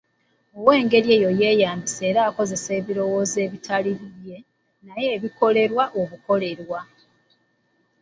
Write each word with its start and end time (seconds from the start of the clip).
Ow'engeri 0.57 1.09
eyo 1.17 1.29
yeyambisa 1.39 2.01
era 2.09 2.21
akozesa 2.29 2.69
ebirowoozo 2.79 3.37
ebitali 3.45 3.89
bibye, 3.99 4.37
naye 4.85 5.07
ebikolerwe 5.17 5.83
obukolerwa. 6.01 6.79